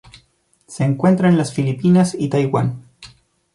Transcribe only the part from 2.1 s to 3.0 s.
y Taiwán.